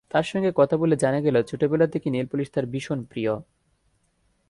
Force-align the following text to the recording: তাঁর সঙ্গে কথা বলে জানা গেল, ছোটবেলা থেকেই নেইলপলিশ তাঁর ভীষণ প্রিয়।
তাঁর 0.09 0.23
সঙ্গে 0.23 0.51
কথা 0.55 0.77
বলে 0.77 0.95
জানা 0.95 1.21
গেল, 1.21 1.35
ছোটবেলা 1.43 1.87
থেকেই 1.87 2.11
নেইলপলিশ 2.11 2.47
তাঁর 2.51 2.65
ভীষণ 2.65 3.03
প্রিয়। 3.03 3.31